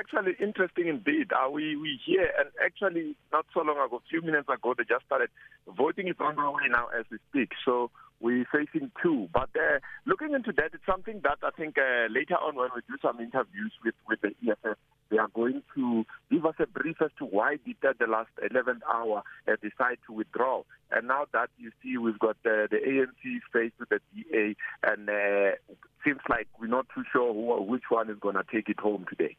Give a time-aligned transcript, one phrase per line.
[0.00, 1.30] actually interesting indeed.
[1.32, 4.84] Uh, we we hear and actually not so long ago, a few minutes ago, they
[4.84, 5.28] just started
[5.68, 7.52] voting is on the way now as we speak.
[7.64, 9.28] So we're facing two.
[9.32, 12.80] But uh, looking into that, it's something that I think uh, later on when we
[12.88, 14.78] do some interviews with with the EFF,
[15.10, 18.30] they are going to give us a brief as to why did at the last
[18.40, 20.62] 11th hour uh, decide to withdraw.
[20.90, 25.08] And now that you see, we've got uh, the ANC faced with the DA, and
[25.08, 25.56] uh,
[26.04, 29.04] seems like we're not too sure who, which one is going to take it home
[29.08, 29.36] today.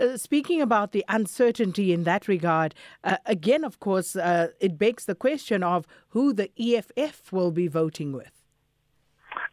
[0.00, 2.74] Uh, speaking about the uncertainty in that regard,
[3.04, 7.68] uh, again, of course, uh, it begs the question of who the EFF will be
[7.68, 8.42] voting with.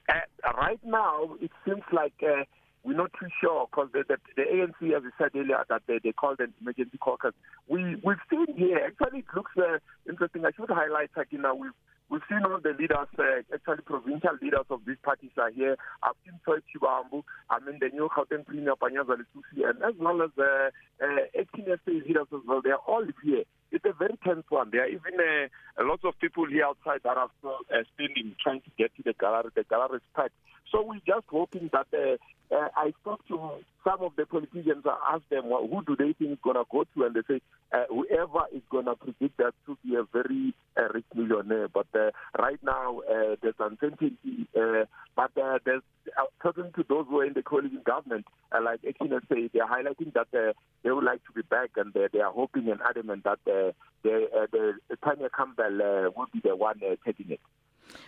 [0.09, 0.19] Uh,
[0.57, 2.43] right now, it seems like uh,
[2.83, 5.99] we're not too sure because the, the, the ANC, as I said earlier, that they,
[6.03, 7.33] they called an emergency caucus.
[7.67, 10.45] We, we've seen here, actually, it looks uh, interesting.
[10.45, 11.71] I should highlight, Sakina, we've
[12.13, 15.77] We've seen all the leaders, uh, actually provincial leaders of these parties are here.
[16.03, 20.21] I've seen Soy Chibambu, I mean the new Gauteng Premier Panyaza Lesufi, and as well
[20.21, 20.69] as the
[21.01, 22.61] uh, uh, 18 SA leaders as well.
[22.61, 23.45] They are all here.
[23.71, 24.69] It's a very tense one.
[24.71, 28.61] There are even uh, lots of people here outside that are still uh, standing, trying
[28.61, 29.49] to get to the gallery.
[29.55, 30.37] The gallery is packed.
[30.73, 32.17] So we're just hoping that uh,
[32.53, 33.51] uh, I spoke to
[33.83, 34.83] some of the politicians.
[34.85, 37.03] I asked them, well, who do they think is going to go to?
[37.05, 40.89] And they say, uh, whoever is going to predict that to be a very uh,
[40.91, 41.67] rich millionaire.
[41.67, 44.17] But uh, right now, uh, there's uncertainty.
[44.57, 45.83] Uh, but uh, there's,
[46.17, 49.67] uh, talking to those who are in the coalition government, uh, like Ekina say, they're
[49.67, 52.81] highlighting that uh, they would like to be back and uh, they are hoping and
[52.81, 53.71] adamant that uh,
[54.03, 57.39] the, uh, the Tanya Campbell uh, will be the one uh, taking it.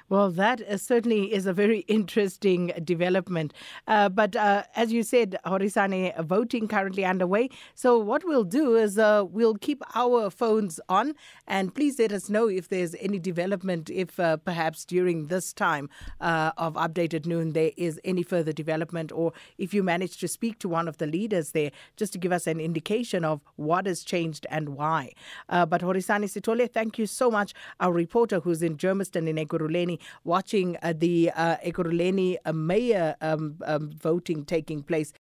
[0.10, 3.54] Well, that uh, certainly is a very interesting development.
[3.88, 7.50] Uh, but uh, as you said, Horisane, voting currently underway.
[7.74, 11.14] So, what we'll do is uh, we'll keep our phones on
[11.48, 15.90] and please let us know if there's any development, if uh, perhaps during this time
[16.22, 20.60] uh, of updated noon there is any further development, or if you manage to speak
[20.60, 24.04] to one of the leaders there, just to give us an indication of what has
[24.04, 25.12] changed and why.
[25.50, 27.54] Uh, but Horisane Sitole, thank you so much.
[27.80, 29.38] Our reporter who's in Germiston in
[29.76, 35.14] Ekurhuleni watching uh, the uh, Ekurhuleni uh, mayor um, um, voting taking place.